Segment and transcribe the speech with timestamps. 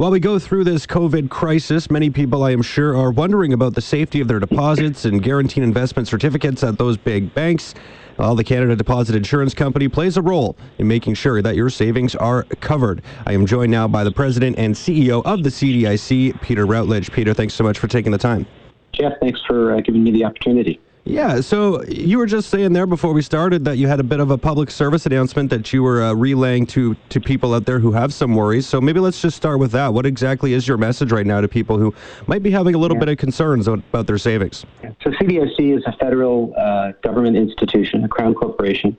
[0.00, 3.74] While we go through this COVID crisis, many people, I am sure, are wondering about
[3.74, 7.74] the safety of their deposits and guaranteed investment certificates at those big banks.
[8.16, 12.14] Well, the Canada Deposit Insurance Company plays a role in making sure that your savings
[12.14, 13.02] are covered.
[13.26, 17.12] I am joined now by the president and CEO of the CDIC, Peter Routledge.
[17.12, 18.46] Peter, thanks so much for taking the time.
[18.92, 20.80] Jeff, thanks for uh, giving me the opportunity.
[21.10, 24.20] Yeah, so you were just saying there before we started that you had a bit
[24.20, 27.80] of a public service announcement that you were uh, relaying to, to people out there
[27.80, 28.68] who have some worries.
[28.68, 29.92] So maybe let's just start with that.
[29.92, 31.92] What exactly is your message right now to people who
[32.28, 33.06] might be having a little yeah.
[33.06, 34.64] bit of concerns about their savings?
[35.02, 38.96] So CDIC is a federal uh, government institution, a crown corporation.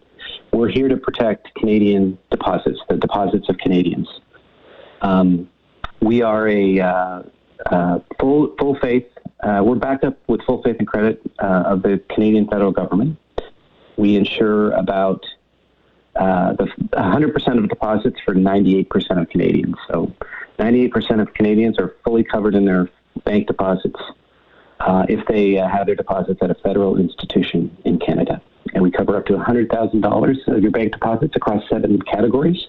[0.52, 4.10] We're here to protect Canadian deposits, the deposits of Canadians.
[5.02, 5.50] Um,
[6.02, 7.24] we are a uh,
[7.68, 9.06] uh full full faith
[9.44, 13.18] uh, we're backed up with full faith and credit uh, of the Canadian federal government.
[13.98, 15.26] We insure about
[16.16, 19.76] uh, the 100% of deposits for 98% of Canadians.
[19.90, 20.14] So
[20.60, 22.90] 98% of Canadians are fully covered in their
[23.24, 24.00] bank deposits
[24.80, 28.42] uh, if they uh, have their deposits at a federal institution in Canada.
[28.74, 32.68] And we cover up to $100,000 of your bank deposits across seven categories.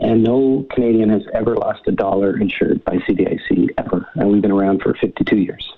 [0.00, 4.08] And no Canadian has ever lost a dollar insured by CDIC ever.
[4.14, 5.72] And we've been around for 52 years.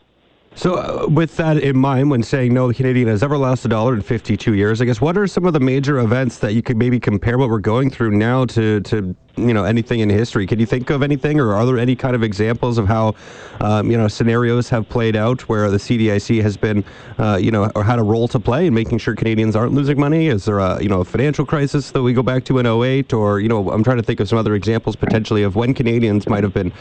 [0.54, 3.68] So, uh, with that in mind, when saying no the Canadian has ever lost a
[3.68, 6.62] dollar in 52 years, I guess what are some of the major events that you
[6.62, 10.46] could maybe compare what we're going through now to, to you know anything in history?
[10.46, 13.14] Can you think of anything, or are there any kind of examples of how
[13.60, 16.84] um, you know scenarios have played out where the CDIC has been
[17.18, 19.98] uh, you know or had a role to play in making sure Canadians aren't losing
[19.98, 20.26] money?
[20.26, 23.14] Is there a you know a financial crisis that we go back to in 08,
[23.14, 26.28] or you know I'm trying to think of some other examples potentially of when Canadians
[26.28, 26.72] might have been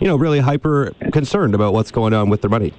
[0.00, 2.74] you know really hyper concerned about what's going on with their money.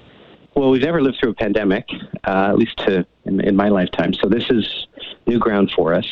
[0.56, 1.88] Well, we've never lived through a pandemic,
[2.26, 4.14] uh, at least to, in, in, my lifetime.
[4.14, 4.88] So this is
[5.26, 6.06] new ground for us.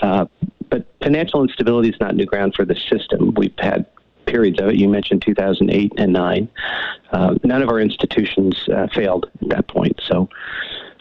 [0.00, 0.26] Uh,
[0.68, 3.32] but financial instability is not new ground for the system.
[3.34, 3.86] We've had
[4.26, 4.76] periods of it.
[4.76, 6.48] You mentioned 2008 and 9.
[7.10, 9.98] Uh, none of our institutions uh, failed at that point.
[10.06, 10.28] So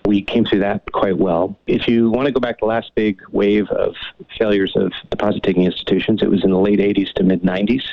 [0.06, 1.58] we came through that quite well.
[1.68, 3.95] If you want to go back to the last big wave of
[4.38, 7.84] failures of deposit taking institutions, it was in the late 80s to mid 90s.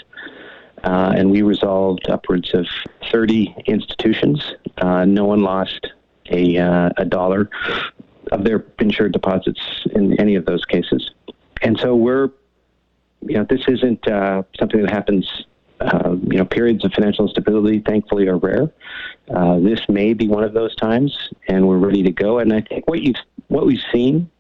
[0.85, 2.67] Uh, and we resolved upwards of
[3.11, 4.53] 30 institutions.
[4.79, 5.93] Uh, no one lost
[6.31, 7.49] a, uh, a dollar
[8.33, 9.61] of their insured deposits
[9.95, 11.11] in any of those cases.
[11.63, 12.31] And so we're,
[13.23, 15.47] you know, this isn't uh, something that happens.
[15.81, 18.71] Uh, you know, periods of financial instability, thankfully, are rare.
[19.35, 21.17] Uh, this may be one of those times,
[21.49, 22.39] and we're ready to go.
[22.39, 23.17] And I think what you've
[23.49, 24.31] what we've seen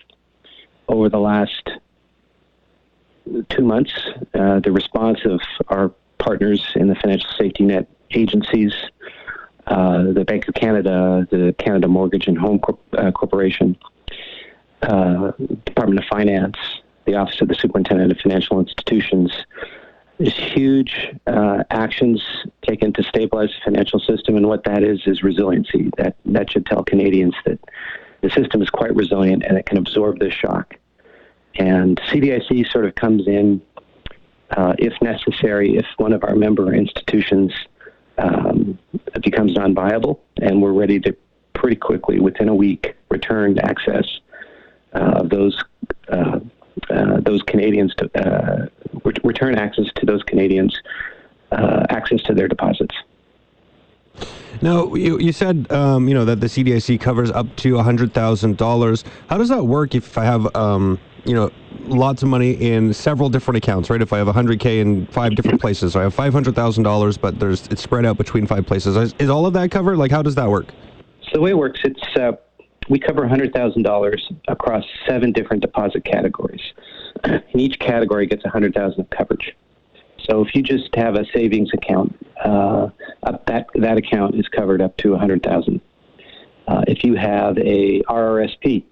[0.88, 1.70] over the last
[3.48, 3.92] two months,
[4.32, 5.92] the response of our
[6.24, 8.72] partners in the financial safety net agencies,
[9.66, 13.76] uh, the Bank of Canada, the Canada Mortgage and Home Corp- uh, Corporation,
[14.82, 15.32] uh,
[15.64, 16.56] Department of Finance,
[17.04, 19.32] the Office of the Superintendent of Financial Institutions.
[20.18, 22.22] There's huge uh, actions
[22.62, 25.90] taken to stabilize the financial system, and what that is is resiliency.
[25.98, 27.58] That that should tell Canadians that
[28.22, 30.74] the system is quite resilient and it can absorb this shock.
[31.56, 33.60] And CDIC sort of comes in
[34.50, 37.52] uh, if necessary, if one of our member institutions
[38.18, 38.78] um,
[39.22, 41.16] becomes non-viable, and we're ready to
[41.54, 44.04] pretty quickly, within a week, return access
[44.92, 45.62] uh, of those
[46.08, 46.40] uh,
[46.90, 48.66] uh those Canadians to uh,
[49.22, 50.76] return access to those Canadians
[51.52, 52.94] uh, access to their deposits.
[54.62, 58.56] Now, you, you said um, you know that the CDIC covers up to hundred thousand
[58.56, 59.04] dollars.
[59.28, 61.50] How does that work if I have um, you know
[61.86, 64.00] lots of money in several different accounts, right?
[64.00, 67.82] If I have 100k in five different places, so I have $500,000, but there's it's
[67.82, 68.96] spread out between five places.
[68.96, 69.96] Is, is, all of that covered?
[69.96, 70.66] Like, how does that work?
[71.22, 72.32] So the way it works, it's uh,
[72.88, 76.62] we cover $100,000 across seven different deposit categories,
[77.24, 79.56] and each category gets 100,000 of coverage.
[80.28, 82.88] So if you just have a savings account, uh,
[83.46, 85.80] that that account is covered up to 100,000.
[86.66, 88.84] Uh, if you have a RRSP,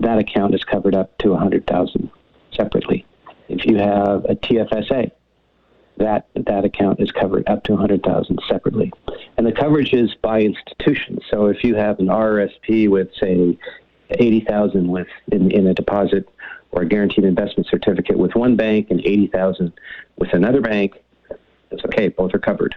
[0.00, 2.10] that account is covered up to 100,000
[2.52, 3.06] separately.
[3.48, 5.10] If you have a TFSA,
[5.96, 8.92] that that account is covered up to 100,000 separately.
[9.36, 11.20] And the coverage is by institution.
[11.30, 13.56] So if you have an RRSP with say
[14.10, 16.28] 80,000 with in, in a deposit
[16.72, 19.72] or a guaranteed investment certificate with one bank and 80,000
[20.18, 20.94] with another bank,
[21.70, 22.74] that's okay, both are covered.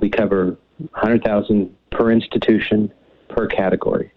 [0.00, 2.92] We cover 100,000 per institution
[3.28, 4.10] per category.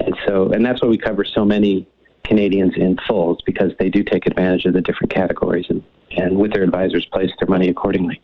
[0.00, 1.86] And so, and that's why we cover so many
[2.24, 5.82] Canadians in full, because they do take advantage of the different categories and,
[6.16, 8.20] and with their advisors place their money accordingly.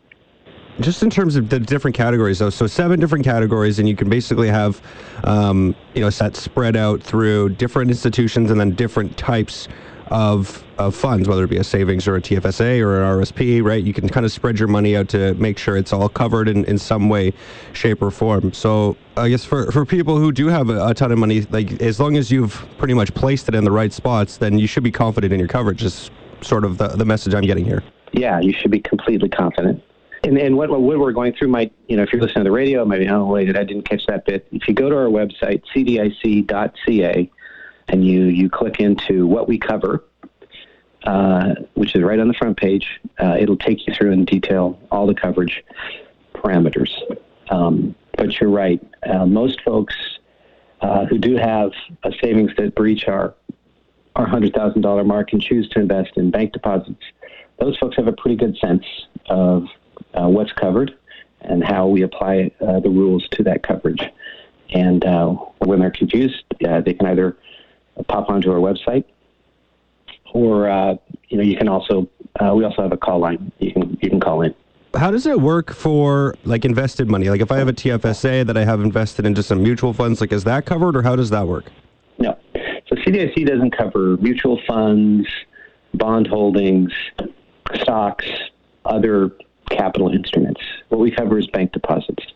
[0.80, 4.08] Just in terms of the different categories, though, so seven different categories, and you can
[4.08, 4.80] basically have,
[5.24, 9.68] um, you know, sets spread out through different institutions and then different types
[10.10, 13.82] of, of funds, whether it be a savings or a TFSA or an RSP, right?
[13.82, 16.64] You can kind of spread your money out to make sure it's all covered in,
[16.64, 17.32] in some way,
[17.72, 18.52] shape, or form.
[18.52, 21.80] So I guess for, for people who do have a, a ton of money, like
[21.80, 24.82] as long as you've pretty much placed it in the right spots, then you should
[24.82, 25.82] be confident in your coverage.
[25.82, 26.10] Is
[26.42, 27.82] sort of the, the message I'm getting here.
[28.12, 29.82] Yeah, you should be completely confident.
[30.22, 32.54] And, and what, what we're going through might, you know, if you're listening to the
[32.54, 34.46] radio, maybe, oh, wait, I didn't catch that bit.
[34.52, 37.30] If you go to our website, cdic.ca,
[37.90, 40.04] and you, you click into what we cover,
[41.04, 44.78] uh, which is right on the front page, uh, it'll take you through in detail
[44.92, 45.64] all the coverage
[46.34, 46.90] parameters.
[47.50, 48.80] Um, but you're right.
[49.02, 49.94] Uh, most folks
[50.80, 51.72] uh, who do have
[52.04, 53.34] a savings that breach our
[54.16, 57.02] our $100,000 mark and choose to invest in bank deposits,
[57.60, 58.84] those folks have a pretty good sense
[59.26, 59.66] of
[60.14, 60.92] uh, what's covered
[61.42, 64.02] and how we apply uh, the rules to that coverage.
[64.70, 65.04] And
[65.58, 67.36] when they're confused, they can either
[68.08, 69.04] pop onto our website,
[70.32, 70.94] or uh,
[71.28, 72.08] you know, you can also
[72.40, 73.52] uh, we also have a call line.
[73.58, 74.54] You can you can call in.
[74.94, 77.30] How does it work for like invested money?
[77.30, 80.32] Like if I have a TFSA that I have invested into some mutual funds, like
[80.32, 81.66] is that covered, or how does that work?
[82.18, 85.28] No, so CDIC doesn't cover mutual funds,
[85.94, 86.92] bond holdings,
[87.74, 88.26] stocks,
[88.84, 89.30] other
[89.70, 90.60] capital instruments.
[90.88, 92.29] What we cover is bank deposits.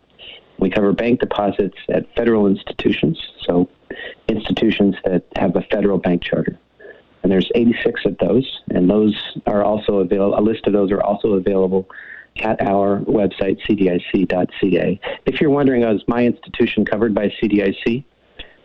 [0.65, 3.69] We cover bank deposits at federal institutions, so
[4.29, 6.59] institutions that have a federal bank charter.
[7.23, 9.15] And there's 86 of those, and those
[9.47, 10.39] are also available.
[10.39, 11.87] A list of those are also available
[12.41, 15.01] at our website, cdic.ca.
[15.27, 18.03] If you're wondering, is my institution covered by CDIC?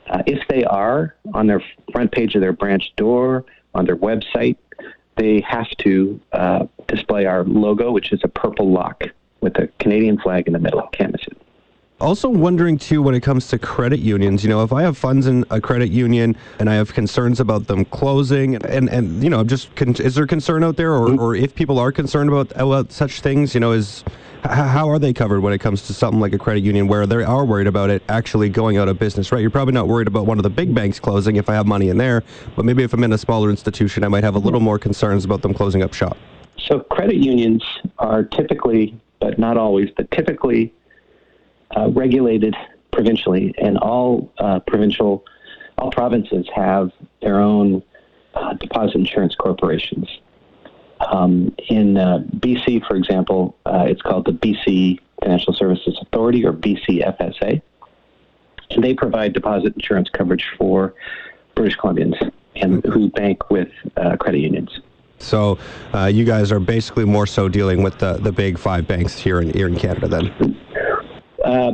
[0.10, 1.62] Uh, if they are, on their
[1.92, 3.44] front page of their branch door,
[3.75, 4.56] on their website,
[5.18, 9.04] they have to uh, display our logo, which is a purple lock
[9.42, 10.81] with a Canadian flag in the middle.
[10.94, 11.38] Can't miss it.
[12.01, 15.28] Also, wondering too when it comes to credit unions, you know, if I have funds
[15.28, 19.44] in a credit union and I have concerns about them closing, and and you know,
[19.44, 21.19] just con- is there concern out there, or, mm-hmm.
[21.19, 24.06] or if people are concerned about about such things, you know, is
[24.46, 27.22] how are they covered when it comes to something like a credit union where they
[27.22, 29.42] are worried about it actually going out of business, right?
[29.42, 31.90] You're probably not worried about one of the big banks closing if I have money
[31.90, 32.24] in there,
[32.56, 35.25] but maybe if I'm in a smaller institution, I might have a little more concerns
[35.25, 36.18] about them closing up shop.
[36.57, 37.62] So credit unions
[37.98, 40.74] are typically, but not always, but typically
[41.75, 42.56] uh, regulated
[42.92, 45.25] provincially, and all uh, provincial,
[45.77, 47.83] all provinces have their own
[48.33, 50.07] uh, deposit insurance corporations.
[51.00, 56.54] Um, in uh, BC, for example, uh, it's called the BC Financial Services Authority, or
[56.54, 57.62] BCFSA,
[58.72, 60.94] and they provide deposit insurance coverage for
[61.56, 64.80] British Columbians and who bank with uh, credit unions.
[65.19, 65.60] So
[65.94, 69.42] uh, you guys are basically more so dealing with the, the big five banks here
[69.42, 70.57] in here in Canada, then.
[71.44, 71.74] Uh,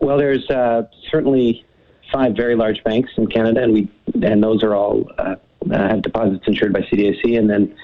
[0.00, 1.64] well, there's uh, certainly
[2.12, 3.90] five very large banks in Canada, and we
[4.22, 5.36] and those are all uh,
[5.70, 7.74] have deposits insured by CDIC, and then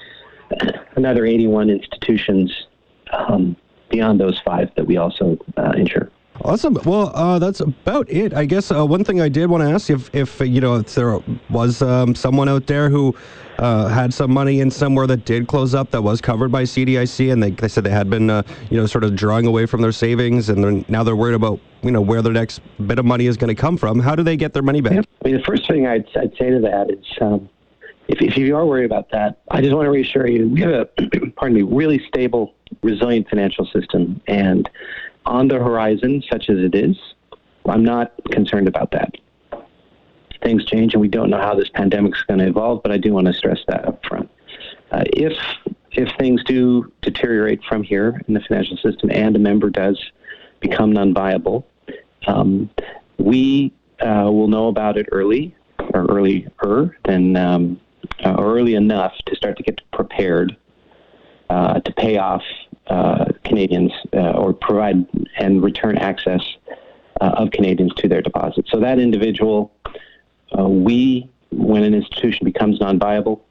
[0.95, 2.67] another 81 institutions
[3.11, 3.55] um,
[3.89, 6.09] beyond those five that we also uh, insure.
[6.43, 6.77] Awesome.
[6.85, 8.33] Well, uh, that's about it.
[8.33, 10.95] I guess uh, one thing I did want to ask if, if you know, if
[10.95, 13.15] there was um, someone out there who
[13.59, 17.31] uh, had some money in somewhere that did close up that was covered by CDIC,
[17.31, 18.41] and they, they said they had been, uh,
[18.71, 21.59] you know, sort of drawing away from their savings, and they're, now they're worried about,
[21.83, 23.99] you know, where their next bit of money is going to come from.
[23.99, 24.93] How do they get their money back?
[24.93, 25.01] Yeah.
[25.23, 27.49] I mean, the first thing I'd, I'd say to that is, um,
[28.07, 30.71] if, if you are worried about that, I just want to reassure you, we have
[30.71, 30.85] a,
[31.35, 34.67] pardon me, really stable, resilient financial system, and
[35.25, 36.97] on the horizon, such as it is,
[37.67, 39.15] I'm not concerned about that.
[40.43, 42.81] Things change, and we don't know how this pandemic is going to evolve.
[42.81, 44.29] But I do want to stress that up front.
[44.91, 45.37] Uh, if
[45.91, 50.01] if things do deteriorate from here in the financial system, and a member does
[50.59, 51.67] become non-viable,
[52.27, 52.69] um,
[53.17, 55.55] we uh, will know about it early
[55.93, 57.79] or earlier than um,
[58.23, 60.55] uh, early enough to start to get prepared
[61.49, 62.43] uh, to pay off
[62.87, 65.05] uh, Canadians uh, or provide
[65.41, 66.43] and return access
[67.19, 68.69] uh, of Canadians to their deposits.
[68.71, 69.71] So that individual,
[70.57, 73.43] uh, we, when an institution becomes non-viable,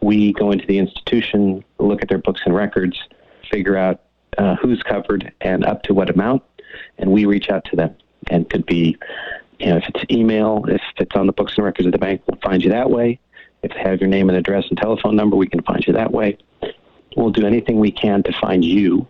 [0.00, 2.96] we go into the institution, look at their books and records,
[3.50, 4.00] figure out
[4.36, 6.42] uh, who's covered and up to what amount,
[6.98, 7.94] and we reach out to them.
[8.30, 8.96] And could be,
[9.58, 12.22] you know, if it's email, if it's on the books and records of the bank,
[12.26, 13.18] we'll find you that way.
[13.62, 16.12] If they have your name and address and telephone number, we can find you that
[16.12, 16.38] way.
[17.16, 19.06] We'll do anything we can to find you.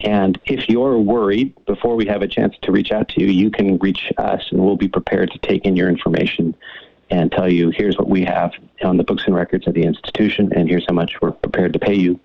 [0.00, 3.50] And if you're worried, before we have a chance to reach out to you, you
[3.50, 6.54] can reach us and we'll be prepared to take in your information
[7.10, 10.52] and tell you here's what we have on the books and records of the institution,
[10.54, 12.18] and here's how much we're prepared to pay you.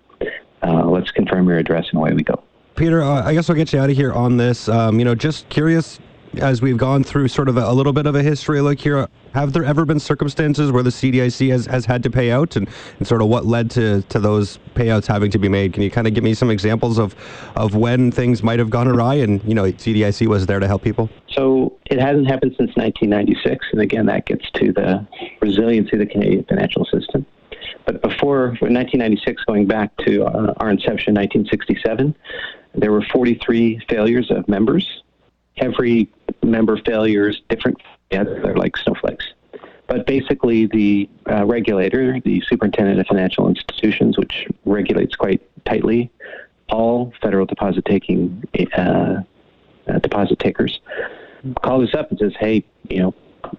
[0.62, 2.42] Uh, let's confirm your address, and away we go.
[2.74, 4.68] Peter, uh, I guess I'll get you out of here on this.
[4.68, 5.98] Um, you know, just curious
[6.38, 9.08] as we've gone through sort of a, a, little bit of a history look here,
[9.34, 12.68] have there ever been circumstances where the CDIC has, has had to pay out and,
[12.98, 15.72] and sort of what led to, to those payouts having to be made?
[15.72, 17.14] Can you kind of give me some examples of,
[17.56, 20.82] of when things might have gone awry and, you know, CDIC was there to help
[20.82, 21.10] people?
[21.30, 23.66] So it hasn't happened since 1996.
[23.72, 25.06] And again, that gets to the
[25.40, 27.26] resiliency of the Canadian financial system.
[27.84, 32.14] But before 1996, going back to uh, our inception, in 1967,
[32.74, 35.02] there were 43 failures of members.
[35.56, 36.08] Every
[36.42, 37.78] member failures, different.
[38.10, 39.26] Yeah, they're like snowflakes.
[39.86, 46.10] But basically, the uh, regulator, the superintendent of financial institutions, which regulates quite tightly
[46.68, 48.44] all federal deposit taking
[48.76, 50.80] uh, uh, deposit takers,
[51.62, 53.14] calls us up and says, "Hey, you know,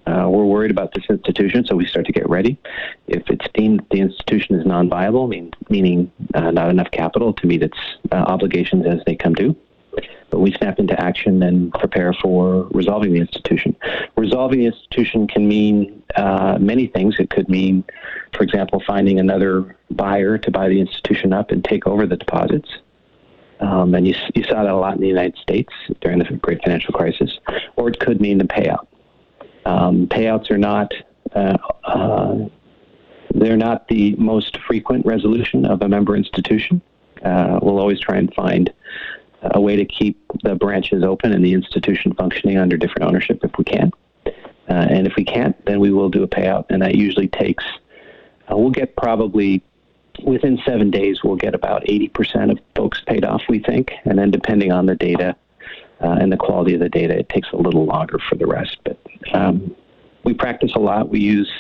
[0.06, 2.58] uh, we're worried about this institution, so we start to get ready.
[3.08, 7.64] If it's deemed the institution is non-viable, mean, meaning uh, not enough capital to meet
[7.64, 7.78] its
[8.12, 9.56] uh, obligations as they come due,
[10.40, 13.76] we snap into action and prepare for resolving the institution.
[14.16, 17.16] Resolving the institution can mean uh, many things.
[17.20, 17.84] It could mean,
[18.34, 22.70] for example, finding another buyer to buy the institution up and take over the deposits.
[23.60, 25.72] Um, and you, you saw that a lot in the United States
[26.02, 27.38] during the great financial crisis.
[27.76, 28.88] Or it could mean the payout.
[29.66, 30.92] Um, payouts are not
[31.36, 32.48] uh, uh,
[33.34, 36.82] they're not the most frequent resolution of a member institution.
[37.24, 38.74] Uh, we'll always try and find
[39.42, 43.52] a way to keep the branches open and the institution functioning under different ownership if
[43.58, 43.92] we can.
[44.26, 44.34] Uh,
[44.90, 47.64] and if we can't, then we will do a payout, and that usually takes.
[48.50, 49.62] Uh, we'll get probably
[50.24, 51.24] within seven days.
[51.24, 54.96] We'll get about 80% of folks paid off, we think, and then depending on the
[54.96, 55.36] data,
[56.02, 58.78] uh, and the quality of the data, it takes a little longer for the rest.
[58.84, 58.98] But
[59.34, 59.76] um,
[60.24, 61.10] we practice a lot.
[61.10, 61.52] We use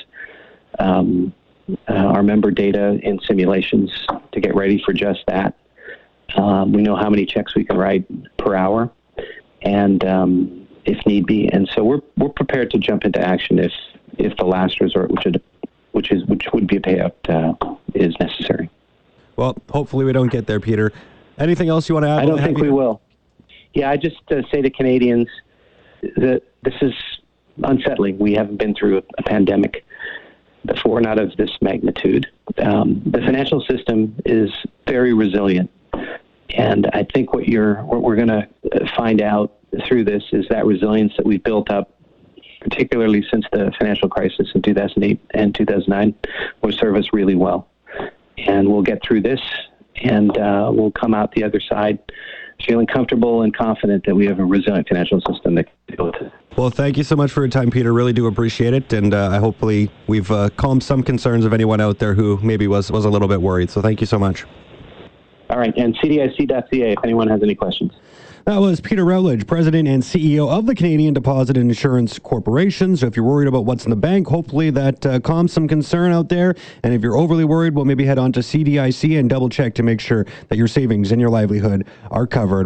[0.80, 1.34] um,
[1.88, 3.92] uh, our member data in simulations
[4.32, 5.56] to get ready for just that.
[6.36, 8.06] Um, we know how many checks we can write
[8.38, 8.90] per hour,
[9.62, 13.74] and um, if need be, and so we're we're prepared to jump into action if
[14.18, 15.42] if the last resort, which would
[15.92, 18.70] which is which would be a payout, uh, is necessary.
[19.36, 20.92] Well, hopefully we don't get there, Peter.
[21.38, 22.20] Anything else you want to add?
[22.20, 23.02] I don't think we will.
[23.74, 25.28] Yeah, I just uh, say to Canadians
[26.02, 26.94] that this is
[27.64, 28.18] unsettling.
[28.20, 29.86] We haven't been through a, a pandemic
[30.66, 32.28] before, not of this magnitude.
[32.58, 34.52] Um, the financial system is
[34.88, 35.72] very resilient,
[36.56, 38.48] and I think what you're what we're going to
[38.96, 39.54] find out
[39.88, 41.98] through this is that resilience that we've built up,
[42.62, 46.16] particularly since the financial crisis in 2008 and 2009,
[46.62, 47.68] will serve us really well.
[48.38, 49.40] And we'll get through this,
[50.04, 52.00] and uh, we'll come out the other side
[52.68, 56.16] feeling comfortable and confident that we have a resilient financial system that can deal with
[56.22, 56.32] it.
[56.58, 57.94] Well, thank you so much for your time, Peter.
[57.94, 62.00] Really do appreciate it, and uh, hopefully we've uh, calmed some concerns of anyone out
[62.00, 63.70] there who maybe was was a little bit worried.
[63.70, 64.46] So thank you so much.
[65.52, 67.92] All right, and cdic.ca if anyone has any questions.
[68.46, 72.98] That was Peter Routledge, President and CEO of the Canadian Deposit and Insurance Corporation.
[72.98, 76.12] So if you're worried about what's in the bank, hopefully that uh, calms some concern
[76.12, 76.56] out there.
[76.82, 79.84] And if you're overly worried, well, maybe head on to CDIC and double check to
[79.84, 82.60] make sure that your savings and your livelihood are covered.